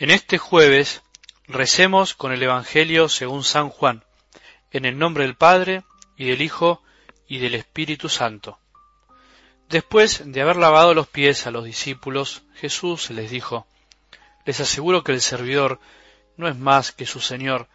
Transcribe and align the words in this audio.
En 0.00 0.10
este 0.10 0.38
jueves 0.38 1.02
recemos 1.48 2.14
con 2.14 2.30
el 2.30 2.40
Evangelio 2.40 3.08
según 3.08 3.42
San 3.42 3.68
Juan, 3.68 4.04
en 4.70 4.84
el 4.84 4.96
nombre 4.96 5.24
del 5.24 5.34
Padre, 5.34 5.82
y 6.16 6.26
del 6.26 6.40
Hijo, 6.40 6.84
y 7.26 7.38
del 7.38 7.56
Espíritu 7.56 8.08
Santo. 8.08 8.60
Después 9.68 10.22
de 10.24 10.40
haber 10.40 10.56
lavado 10.56 10.94
los 10.94 11.08
pies 11.08 11.48
a 11.48 11.50
los 11.50 11.64
discípulos, 11.64 12.42
Jesús 12.54 13.10
les 13.10 13.28
dijo, 13.32 13.66
Les 14.44 14.60
aseguro 14.60 15.02
que 15.02 15.10
el 15.10 15.20
servidor 15.20 15.80
no 16.36 16.46
es 16.46 16.54
más 16.54 16.92
que 16.92 17.04
su 17.04 17.18
Señor, 17.18 17.66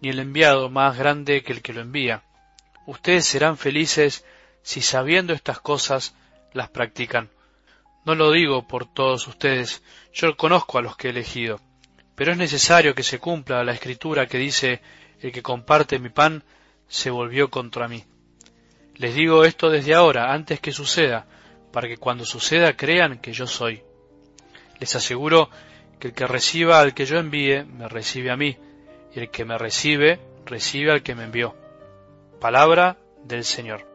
ni 0.00 0.10
el 0.10 0.20
enviado 0.20 0.70
más 0.70 0.96
grande 0.96 1.42
que 1.42 1.52
el 1.52 1.60
que 1.60 1.72
lo 1.72 1.80
envía. 1.80 2.22
Ustedes 2.86 3.26
serán 3.26 3.58
felices 3.58 4.24
si 4.62 4.80
sabiendo 4.80 5.32
estas 5.32 5.58
cosas 5.58 6.14
las 6.52 6.68
practican. 6.68 7.30
No 8.04 8.14
lo 8.14 8.30
digo 8.30 8.68
por 8.68 8.86
todos 8.86 9.26
ustedes, 9.26 9.82
yo 10.12 10.36
conozco 10.36 10.76
a 10.78 10.82
los 10.82 10.94
que 10.96 11.08
he 11.08 11.10
elegido, 11.10 11.58
pero 12.14 12.32
es 12.32 12.38
necesario 12.38 12.94
que 12.94 13.02
se 13.02 13.18
cumpla 13.18 13.64
la 13.64 13.72
escritura 13.72 14.26
que 14.26 14.38
dice, 14.38 14.80
el 15.20 15.32
que 15.32 15.42
comparte 15.42 15.98
mi 15.98 16.10
pan 16.10 16.44
se 16.88 17.10
volvió 17.10 17.50
contra 17.50 17.88
mí. 17.88 18.04
Les 18.96 19.14
digo 19.14 19.44
esto 19.44 19.70
desde 19.70 19.94
ahora, 19.94 20.32
antes 20.32 20.60
que 20.60 20.72
suceda, 20.72 21.26
para 21.72 21.88
que 21.88 21.96
cuando 21.96 22.24
suceda 22.24 22.76
crean 22.76 23.18
que 23.18 23.32
yo 23.32 23.46
soy. 23.46 23.82
Les 24.78 24.94
aseguro 24.94 25.50
que 25.98 26.08
el 26.08 26.14
que 26.14 26.26
reciba 26.26 26.80
al 26.80 26.94
que 26.94 27.06
yo 27.06 27.18
envíe, 27.18 27.64
me 27.64 27.88
recibe 27.88 28.30
a 28.30 28.36
mí, 28.36 28.56
y 29.14 29.20
el 29.20 29.30
que 29.30 29.44
me 29.44 29.58
recibe, 29.58 30.20
recibe 30.44 30.92
al 30.92 31.02
que 31.02 31.14
me 31.14 31.24
envió. 31.24 31.56
Palabra 32.40 32.98
del 33.24 33.44
Señor. 33.44 33.93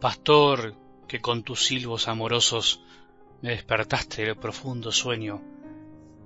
Pastor, 0.00 0.76
que 1.08 1.20
con 1.20 1.42
tus 1.42 1.66
silbos 1.66 2.06
amorosos 2.06 2.84
me 3.42 3.50
despertaste 3.50 4.22
del 4.26 4.36
profundo 4.36 4.92
sueño, 4.92 5.42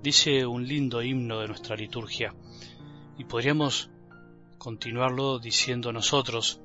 dice 0.02 0.44
un 0.44 0.68
lindo 0.68 1.02
himno 1.02 1.40
de 1.40 1.48
nuestra 1.48 1.74
liturgia, 1.74 2.34
y 3.16 3.24
podríamos 3.24 3.88
continuarlo 4.58 5.38
diciendo 5.38 5.90
nosotros, 5.90 6.60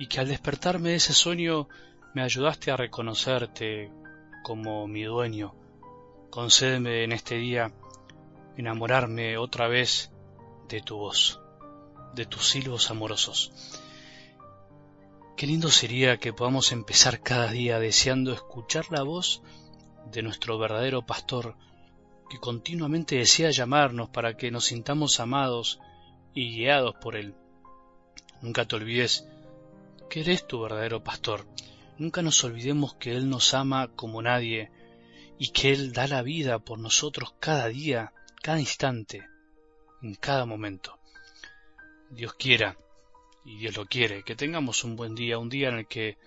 y 0.00 0.08
que 0.08 0.18
al 0.18 0.26
despertarme 0.26 0.90
de 0.90 0.96
ese 0.96 1.12
sueño 1.12 1.68
me 2.12 2.22
ayudaste 2.22 2.72
a 2.72 2.76
reconocerte 2.76 3.92
como 4.42 4.88
mi 4.88 5.04
dueño. 5.04 5.54
Concédeme 6.30 7.04
en 7.04 7.12
este 7.12 7.36
día 7.36 7.72
enamorarme 8.56 9.38
otra 9.38 9.68
vez 9.68 10.10
de 10.68 10.80
tu 10.80 10.96
voz, 10.96 11.40
de 12.16 12.26
tus 12.26 12.48
silbos 12.48 12.90
amorosos. 12.90 13.52
Qué 15.36 15.46
lindo 15.46 15.70
sería 15.70 16.16
que 16.16 16.32
podamos 16.32 16.72
empezar 16.72 17.20
cada 17.20 17.48
día 17.50 17.78
deseando 17.78 18.32
escuchar 18.32 18.86
la 18.90 19.02
voz 19.02 19.42
de 20.10 20.22
nuestro 20.22 20.56
verdadero 20.58 21.04
pastor, 21.04 21.56
que 22.30 22.38
continuamente 22.38 23.16
desea 23.16 23.50
llamarnos 23.50 24.08
para 24.08 24.38
que 24.38 24.50
nos 24.50 24.64
sintamos 24.64 25.20
amados 25.20 25.78
y 26.32 26.56
guiados 26.56 26.94
por 27.02 27.16
él. 27.16 27.34
Nunca 28.40 28.64
te 28.64 28.76
olvides 28.76 29.28
que 30.08 30.20
eres 30.20 30.46
tu 30.46 30.62
verdadero 30.62 31.04
pastor. 31.04 31.46
Nunca 31.98 32.22
nos 32.22 32.42
olvidemos 32.42 32.94
que 32.94 33.12
Él 33.12 33.28
nos 33.28 33.52
ama 33.52 33.88
como 33.88 34.22
nadie 34.22 34.70
y 35.38 35.48
que 35.48 35.70
Él 35.70 35.92
da 35.92 36.06
la 36.06 36.22
vida 36.22 36.60
por 36.60 36.78
nosotros 36.78 37.34
cada 37.40 37.68
día, 37.68 38.14
cada 38.42 38.58
instante, 38.58 39.28
en 40.00 40.14
cada 40.14 40.46
momento. 40.46 40.98
Dios 42.10 42.32
quiera 42.34 42.78
y 43.46 43.58
Dios 43.58 43.76
lo 43.76 43.86
quiere, 43.86 44.24
que 44.24 44.34
tengamos 44.34 44.82
un 44.82 44.96
buen 44.96 45.14
día, 45.14 45.38
un 45.38 45.48
día 45.48 45.68
en 45.68 45.78
el 45.78 45.86
que 45.86 46.18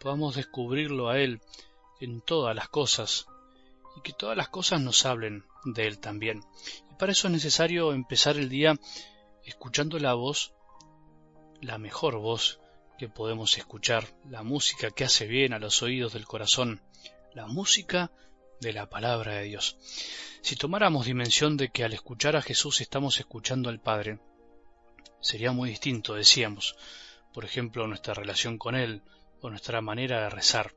podamos 0.00 0.36
descubrirlo 0.36 1.10
a 1.10 1.20
Él 1.20 1.40
en 2.00 2.22
todas 2.22 2.56
las 2.56 2.68
cosas 2.68 3.26
y 3.94 4.00
que 4.00 4.14
todas 4.14 4.36
las 4.36 4.48
cosas 4.48 4.80
nos 4.80 5.04
hablen 5.04 5.44
de 5.64 5.86
Él 5.86 5.98
también. 5.98 6.40
Y 6.90 6.94
para 6.94 7.12
eso 7.12 7.28
es 7.28 7.32
necesario 7.34 7.92
empezar 7.92 8.38
el 8.38 8.48
día 8.48 8.74
escuchando 9.44 9.98
la 9.98 10.14
voz, 10.14 10.54
la 11.60 11.76
mejor 11.76 12.16
voz 12.16 12.58
que 12.98 13.08
podemos 13.08 13.58
escuchar, 13.58 14.06
la 14.28 14.42
música 14.42 14.90
que 14.90 15.04
hace 15.04 15.26
bien 15.26 15.52
a 15.52 15.58
los 15.58 15.82
oídos 15.82 16.14
del 16.14 16.26
corazón, 16.26 16.80
la 17.34 17.46
música 17.46 18.10
de 18.60 18.72
la 18.72 18.88
palabra 18.88 19.34
de 19.34 19.44
Dios. 19.44 19.76
Si 20.40 20.56
tomáramos 20.56 21.04
dimensión 21.04 21.58
de 21.58 21.68
que 21.68 21.84
al 21.84 21.92
escuchar 21.92 22.34
a 22.34 22.42
Jesús 22.42 22.80
estamos 22.80 23.20
escuchando 23.20 23.68
al 23.68 23.80
Padre, 23.80 24.20
sería 25.22 25.52
muy 25.52 25.70
distinto, 25.70 26.14
decíamos, 26.14 26.76
por 27.32 27.44
ejemplo, 27.44 27.86
nuestra 27.86 28.12
relación 28.12 28.58
con 28.58 28.74
Él 28.74 29.02
o 29.40 29.48
nuestra 29.48 29.80
manera 29.80 30.22
de 30.22 30.30
rezar. 30.30 30.74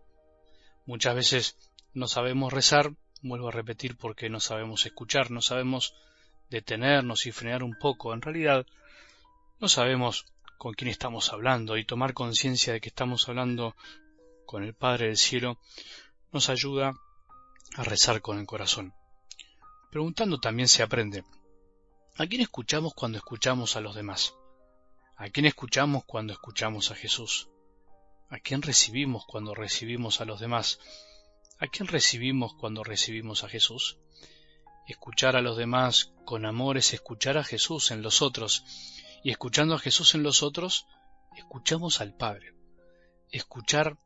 Muchas 0.85 1.15
veces 1.15 1.57
no 1.93 2.07
sabemos 2.07 2.53
rezar, 2.53 2.93
vuelvo 3.21 3.49
a 3.49 3.51
repetir 3.51 3.97
porque 3.97 4.29
no 4.29 4.39
sabemos 4.39 4.85
escuchar, 4.85 5.31
no 5.31 5.41
sabemos 5.41 5.95
detenernos 6.49 7.25
y 7.25 7.31
frenar 7.31 7.63
un 7.63 7.77
poco. 7.77 8.13
En 8.13 8.21
realidad, 8.21 8.65
no 9.59 9.67
sabemos 9.67 10.25
con 10.57 10.73
quién 10.73 10.89
estamos 10.89 11.33
hablando 11.33 11.77
y 11.77 11.85
tomar 11.85 12.13
conciencia 12.13 12.73
de 12.73 12.81
que 12.81 12.89
estamos 12.89 13.27
hablando 13.27 13.75
con 14.45 14.63
el 14.63 14.73
Padre 14.73 15.07
del 15.07 15.17
Cielo 15.17 15.57
nos 16.31 16.49
ayuda 16.49 16.93
a 17.75 17.83
rezar 17.83 18.21
con 18.21 18.39
el 18.39 18.45
corazón. 18.45 18.93
Preguntando 19.91 20.39
también 20.39 20.67
se 20.67 20.83
aprende. 20.83 21.23
¿A 22.17 22.27
quién 22.27 22.39
escuchamos 22.39 22.93
cuando 22.93 23.17
escuchamos 23.17 23.75
a 23.75 23.81
los 23.81 23.93
demás? 23.93 24.35
¿A 25.17 25.27
quién 25.27 25.45
escuchamos 25.47 26.05
cuando 26.05 26.31
escuchamos 26.31 26.89
a 26.89 26.95
Jesús? 26.95 27.49
¿A 28.29 28.39
quién 28.39 28.61
recibimos 28.61 29.25
cuando 29.25 29.53
recibimos 29.53 30.21
a 30.21 30.25
los 30.25 30.39
demás? 30.39 30.79
¿A 31.59 31.67
quién 31.67 31.89
recibimos 31.89 32.53
cuando 32.53 32.85
recibimos 32.85 33.43
a 33.43 33.49
Jesús? 33.49 33.97
Escuchar 34.87 35.35
a 35.35 35.41
los 35.41 35.57
demás 35.57 36.13
con 36.23 36.45
amor 36.45 36.77
es 36.77 36.93
escuchar 36.93 37.37
a 37.37 37.43
Jesús 37.43 37.91
en 37.91 38.01
los 38.01 38.21
otros, 38.21 38.63
y 39.21 39.31
escuchando 39.31 39.75
a 39.75 39.79
Jesús 39.79 40.15
en 40.15 40.23
los 40.23 40.41
otros, 40.41 40.87
escuchamos 41.35 41.99
al 41.99 42.15
Padre. 42.15 42.53
Escuchar 43.29 43.97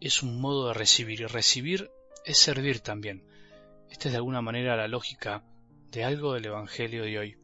es 0.00 0.24
un 0.24 0.40
modo 0.40 0.66
de 0.66 0.74
recibir, 0.74 1.20
y 1.20 1.26
recibir 1.26 1.92
es 2.24 2.38
servir 2.38 2.80
también. 2.80 3.24
Esta 3.88 4.08
es 4.08 4.14
de 4.14 4.16
alguna 4.16 4.42
manera 4.42 4.76
la 4.76 4.88
lógica 4.88 5.44
de 5.96 6.04
algo 6.04 6.34
del 6.34 6.44
Evangelio 6.44 7.04
de 7.04 7.18
hoy. 7.18 7.36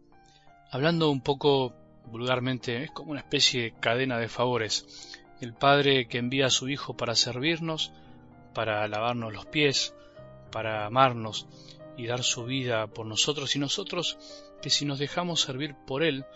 Hablando 0.70 1.10
un 1.10 1.22
poco 1.22 1.72
vulgarmente, 2.04 2.84
es 2.84 2.90
como 2.90 3.12
una 3.12 3.20
especie 3.20 3.62
de 3.62 3.72
cadena 3.72 4.18
de 4.18 4.28
favores. 4.28 5.18
El 5.40 5.54
Padre 5.54 6.06
que 6.06 6.18
envía 6.18 6.46
a 6.46 6.50
su 6.50 6.68
Hijo 6.68 6.94
para 6.94 7.14
servirnos, 7.14 7.92
para 8.52 8.86
lavarnos 8.88 9.32
los 9.32 9.46
pies, 9.46 9.94
para 10.50 10.84
amarnos 10.84 11.46
y 11.96 12.06
dar 12.06 12.22
su 12.22 12.44
vida 12.44 12.88
por 12.88 13.06
nosotros 13.06 13.56
y 13.56 13.58
nosotros 13.58 14.18
que 14.60 14.68
si 14.68 14.84
nos 14.84 14.98
dejamos 14.98 15.40
servir 15.40 15.74
por 15.86 16.02
Él, 16.02 16.26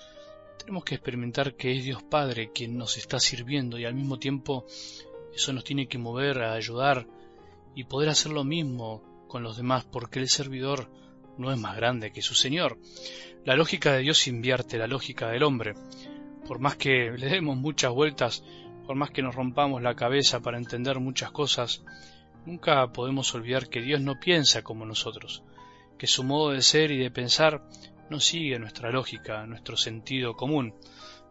tenemos 0.59 0.85
que 0.85 0.95
experimentar 0.95 1.55
que 1.55 1.77
es 1.77 1.85
Dios 1.85 2.03
Padre 2.03 2.51
quien 2.51 2.79
nos 2.79 2.97
está 2.97 3.21
sirviendo 3.21 3.79
y 3.79 3.85
al 3.85 3.93
mismo 3.93 4.19
tiempo 4.19 4.65
eso 5.35 5.53
nos 5.53 5.65
tiene 5.65 5.87
que 5.87 5.99
mover 5.99 6.41
a 6.41 6.55
ayudar 6.55 7.07
y 7.75 7.85
poder 7.85 8.09
hacer 8.09 8.33
lo 8.33 8.43
mismo 8.43 9.03
con 9.29 9.43
los 9.43 9.59
demás 9.59 9.85
porque 9.85 10.19
el 10.19 10.31
servidor 10.31 10.89
no 11.39 11.53
es 11.53 11.59
más 11.59 11.77
grande 11.77 12.13
que 12.13 12.23
su 12.23 12.35
Señor. 12.35 12.79
La 13.45 13.57
lógica 13.57 13.93
de 13.93 14.01
Dios 14.01 14.27
invierte 14.27 14.79
la 14.79 14.87
lógica 14.87 15.29
del 15.29 15.43
hombre. 15.43 15.75
Por 16.47 16.59
más 16.59 16.77
que 16.77 17.13
le 17.17 17.27
demos 17.29 17.57
muchas 17.57 17.93
vueltas, 17.93 18.45
por 18.87 18.97
más 18.97 19.11
que 19.11 19.23
nos 19.23 19.35
rompamos 19.35 19.83
la 19.83 19.97
cabeza 19.97 20.41
para 20.41 20.59
entender 20.59 21.01
muchas 21.01 21.31
cosas, 21.31 21.85
nunca 22.45 22.87
podemos 22.93 23.35
olvidar 23.35 23.69
que 23.69 23.83
Dios 23.83 24.01
no 24.01 24.19
piensa 24.21 24.63
como 24.63 24.87
nosotros, 24.87 25.43
que 25.99 26.07
su 26.07 26.23
modo 26.25 26.51
de 26.51 26.63
ser 26.63 26.93
y 26.93 26.99
de 26.99 27.11
pensar 27.11 27.63
no 28.09 28.21
sigue 28.21 28.59
nuestra 28.59 28.91
lógica, 28.91 29.45
nuestro 29.47 29.77
sentido 29.77 30.35
común. 30.35 30.75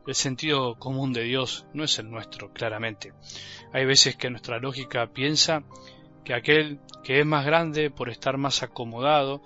El 0.05 0.15
sentido 0.15 0.75
común 0.75 1.13
de 1.13 1.23
Dios 1.23 1.65
no 1.73 1.83
es 1.83 1.97
el 1.97 2.11
nuestro, 2.11 2.53
claramente. 2.53 3.13
Hay 3.73 3.85
veces 3.85 4.15
que 4.15 4.29
nuestra 4.29 4.59
lógica 4.59 5.07
piensa 5.07 5.63
que 6.23 6.33
aquel 6.33 6.79
que 7.03 7.19
es 7.19 7.25
más 7.25 7.45
grande 7.45 7.89
por 7.89 8.09
estar 8.09 8.37
más 8.37 8.61
acomodado, 8.63 9.41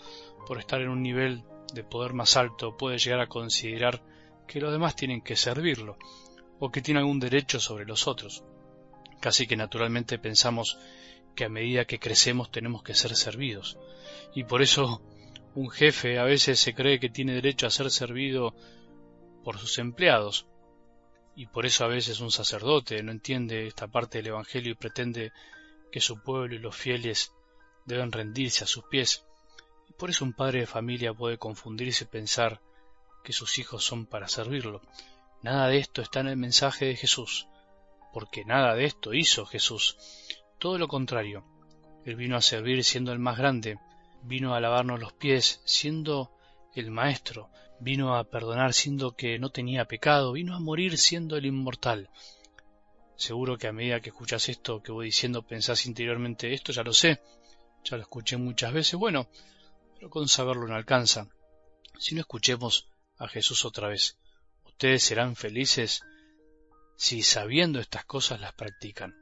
por 0.49 0.57
estar 0.57 0.81
en 0.81 0.89
un 0.89 1.03
nivel 1.03 1.43
de 1.75 1.83
poder 1.83 2.13
más 2.13 2.35
alto, 2.35 2.75
puede 2.75 2.97
llegar 2.97 3.19
a 3.19 3.27
considerar 3.27 4.01
que 4.47 4.59
los 4.59 4.71
demás 4.71 4.95
tienen 4.95 5.21
que 5.21 5.35
servirlo, 5.35 5.95
o 6.57 6.71
que 6.71 6.81
tiene 6.81 7.01
algún 7.01 7.19
derecho 7.19 7.59
sobre 7.59 7.85
los 7.85 8.07
otros. 8.07 8.43
Casi 9.21 9.45
que 9.45 9.55
naturalmente 9.55 10.17
pensamos 10.17 10.79
que 11.35 11.45
a 11.45 11.49
medida 11.49 11.85
que 11.85 11.99
crecemos 11.99 12.49
tenemos 12.49 12.81
que 12.81 12.95
ser 12.95 13.15
servidos, 13.15 13.77
y 14.33 14.43
por 14.43 14.63
eso 14.63 15.03
un 15.53 15.69
jefe 15.69 16.17
a 16.17 16.23
veces 16.23 16.59
se 16.59 16.73
cree 16.73 16.99
que 16.99 17.09
tiene 17.09 17.33
derecho 17.35 17.67
a 17.67 17.69
ser 17.69 17.91
servido 17.91 18.55
por 19.43 19.59
sus 19.59 19.77
empleados, 19.77 20.47
y 21.35 21.45
por 21.45 21.67
eso 21.67 21.85
a 21.85 21.89
veces 21.89 22.21
un 22.21 22.31
sacerdote 22.31 23.03
no 23.03 23.11
entiende 23.11 23.67
esta 23.67 23.87
parte 23.87 24.17
del 24.17 24.29
Evangelio 24.29 24.71
y 24.71 24.75
pretende 24.75 25.31
que 25.91 26.01
su 26.01 26.23
pueblo 26.23 26.55
y 26.55 26.57
los 26.57 26.75
fieles 26.75 27.33
deben 27.85 28.11
rendirse 28.11 28.63
a 28.63 28.67
sus 28.67 28.85
pies. 28.85 29.28
Por 29.99 30.09
eso 30.09 30.23
un 30.23 30.31
padre 30.31 30.61
de 30.61 30.65
familia 30.65 31.13
puede 31.13 31.37
confundirse 31.37 32.05
y 32.05 32.07
pensar 32.07 32.61
que 33.21 33.33
sus 33.33 33.59
hijos 33.59 33.83
son 33.83 34.05
para 34.05 34.29
servirlo. 34.29 34.81
Nada 35.43 35.67
de 35.67 35.77
esto 35.77 36.01
está 36.01 36.21
en 36.21 36.27
el 36.27 36.37
mensaje 36.37 36.85
de 36.85 36.95
Jesús, 36.95 37.49
porque 38.13 38.45
nada 38.45 38.75
de 38.75 38.85
esto 38.85 39.13
hizo 39.13 39.45
Jesús. 39.45 39.97
Todo 40.57 40.77
lo 40.77 40.87
contrario. 40.87 41.43
Él 42.05 42.15
vino 42.15 42.37
a 42.37 42.41
servir 42.41 42.85
siendo 42.85 43.11
el 43.11 43.19
más 43.19 43.37
grande, 43.37 43.77
vino 44.23 44.55
a 44.55 44.61
lavarnos 44.61 45.01
los 45.01 45.11
pies 45.11 45.61
siendo 45.65 46.31
el 46.73 46.91
Maestro, 46.91 47.49
vino 47.81 48.15
a 48.15 48.23
perdonar 48.23 48.73
siendo 48.73 49.17
que 49.17 49.37
no 49.37 49.49
tenía 49.49 49.83
pecado, 49.83 50.31
vino 50.31 50.55
a 50.55 50.61
morir 50.61 50.97
siendo 50.97 51.35
el 51.35 51.45
inmortal. 51.45 52.09
Seguro 53.17 53.57
que 53.57 53.67
a 53.67 53.73
medida 53.73 53.99
que 53.99 54.11
escuchas 54.11 54.47
esto 54.47 54.81
que 54.81 54.93
voy 54.93 55.07
diciendo 55.07 55.45
pensás 55.45 55.85
interiormente 55.85 56.53
esto 56.53 56.71
ya 56.71 56.83
lo 56.83 56.93
sé, 56.93 57.21
ya 57.83 57.97
lo 57.97 58.03
escuché 58.03 58.37
muchas 58.37 58.71
veces, 58.71 58.95
bueno, 58.95 59.27
pero 59.99 60.09
con 60.09 60.29
saberlo 60.29 60.65
no 60.65 60.75
alcanza. 60.75 61.27
Si 61.99 62.15
no 62.15 62.21
escuchemos 62.21 62.87
a 63.17 63.27
Jesús 63.27 63.65
otra 63.65 63.89
vez, 63.89 64.17
ustedes 64.65 65.03
serán 65.03 65.35
felices 65.35 66.03
si 66.95 67.21
sabiendo 67.21 67.81
estas 67.81 68.05
cosas 68.05 68.39
las 68.39 68.53
practican. 68.53 69.13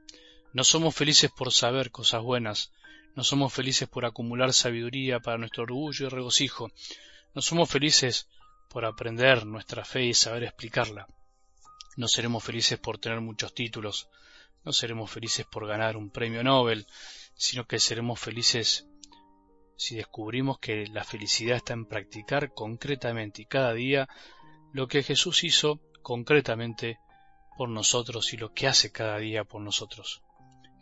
No 0.53 0.63
somos 0.63 0.95
felices 0.95 1.31
por 1.35 1.51
saber 1.51 1.89
cosas 1.89 2.21
buenas, 2.21 2.71
no 3.15 3.23
somos 3.23 3.51
felices 3.51 3.89
por 3.89 4.05
acumular 4.05 4.53
sabiduría 4.53 5.19
para 5.19 5.39
nuestro 5.39 5.63
orgullo 5.63 6.05
y 6.05 6.09
regocijo, 6.09 6.71
no 7.33 7.41
somos 7.41 7.71
felices 7.71 8.27
por 8.69 8.85
aprender 8.85 9.47
nuestra 9.47 9.83
fe 9.83 10.05
y 10.05 10.13
saber 10.13 10.43
explicarla. 10.43 11.07
No 11.95 12.07
seremos 12.07 12.43
felices 12.43 12.77
por 12.77 12.99
tener 12.99 13.19
muchos 13.21 13.55
títulos, 13.55 14.09
no 14.63 14.71
seremos 14.73 15.09
felices 15.09 15.47
por 15.47 15.65
ganar 15.65 15.97
un 15.97 16.11
premio 16.11 16.43
Nobel, 16.43 16.85
sino 17.35 17.65
que 17.65 17.79
seremos 17.79 18.19
felices 18.19 18.85
si 19.77 19.95
descubrimos 19.95 20.59
que 20.59 20.87
la 20.87 21.03
felicidad 21.03 21.57
está 21.57 21.73
en 21.73 21.85
practicar 21.85 22.53
concretamente 22.53 23.43
y 23.43 23.45
cada 23.45 23.73
día 23.73 24.09
lo 24.73 24.87
que 24.87 25.03
Jesús 25.03 25.43
hizo 25.43 25.79
concretamente 26.01 26.99
por 27.57 27.69
nosotros 27.69 28.33
y 28.33 28.37
lo 28.37 28.53
que 28.53 28.67
hace 28.67 28.91
cada 28.91 29.17
día 29.19 29.43
por 29.43 29.61
nosotros. 29.61 30.23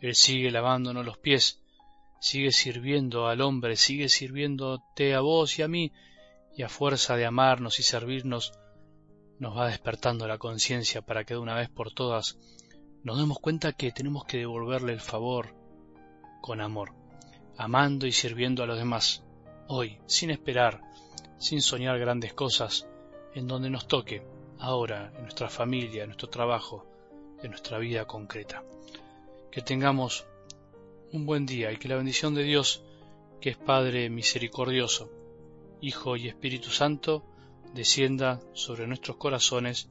Él 0.00 0.14
sigue 0.14 0.50
lavándonos 0.50 1.04
los 1.04 1.18
pies, 1.18 1.62
sigue 2.20 2.52
sirviendo 2.52 3.28
al 3.28 3.40
hombre, 3.40 3.76
sigue 3.76 4.08
sirviéndote 4.08 5.14
a 5.14 5.20
vos 5.20 5.58
y 5.58 5.62
a 5.62 5.68
mí, 5.68 5.92
y 6.56 6.62
a 6.62 6.68
fuerza 6.68 7.16
de 7.16 7.26
amarnos 7.26 7.78
y 7.78 7.82
servirnos, 7.82 8.52
nos 9.38 9.56
va 9.56 9.68
despertando 9.68 10.26
la 10.26 10.38
conciencia 10.38 11.02
para 11.02 11.24
que 11.24 11.34
de 11.34 11.40
una 11.40 11.54
vez 11.54 11.68
por 11.68 11.92
todas 11.92 12.38
nos 13.04 13.18
demos 13.18 13.38
cuenta 13.38 13.72
que 13.72 13.92
tenemos 13.92 14.24
que 14.24 14.38
devolverle 14.38 14.92
el 14.92 15.00
favor 15.00 15.54
con 16.40 16.60
amor, 16.60 16.94
amando 17.56 18.06
y 18.06 18.12
sirviendo 18.12 18.62
a 18.62 18.66
los 18.66 18.78
demás, 18.78 19.22
hoy, 19.68 19.98
sin 20.06 20.30
esperar, 20.30 20.80
sin 21.38 21.60
soñar 21.60 21.98
grandes 21.98 22.34
cosas, 22.34 22.86
en 23.34 23.46
donde 23.46 23.70
nos 23.70 23.86
toque, 23.86 24.22
ahora, 24.58 25.12
en 25.16 25.22
nuestra 25.22 25.48
familia, 25.48 26.02
en 26.02 26.08
nuestro 26.08 26.28
trabajo, 26.28 26.86
en 27.42 27.50
nuestra 27.50 27.78
vida 27.78 28.06
concreta. 28.06 28.64
Que 29.50 29.62
tengamos 29.62 30.26
un 31.12 31.26
buen 31.26 31.46
día 31.46 31.72
y 31.72 31.76
que 31.76 31.88
la 31.88 31.96
bendición 31.96 32.34
de 32.34 32.42
Dios, 32.42 32.82
que 33.40 33.50
es 33.50 33.56
Padre 33.56 34.10
misericordioso, 34.10 35.10
Hijo 35.80 36.16
y 36.16 36.28
Espíritu 36.28 36.70
Santo, 36.70 37.24
descienda 37.74 38.40
sobre 38.54 38.86
nuestros 38.86 39.16
corazones 39.16 39.88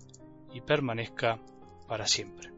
y 0.53 0.61
permanezca 0.61 1.39
para 1.87 2.07
siempre. 2.07 2.54